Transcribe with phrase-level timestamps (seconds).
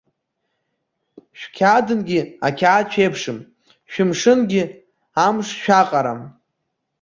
[1.39, 3.37] Шәқьаадынгьы, ақьаад шәеиԥшым,
[3.91, 4.63] шәымшынгьы,
[5.25, 6.21] амш шәаҟарам!